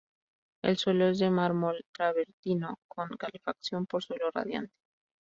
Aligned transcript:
El 0.63 0.77
suelo 0.77 1.09
es 1.09 1.19
de 1.19 1.29
mármol 1.29 1.85
travertino, 1.93 2.79
con 2.87 3.07
calefacción 3.09 3.85
por 3.85 4.01
suelo 4.03 4.31
radiante. 4.31 4.73